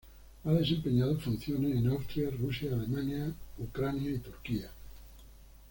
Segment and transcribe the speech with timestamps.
[0.45, 4.71] Ha desempeñado funciones en Austria, Rusia, Alemania y Ucrania y Turquía.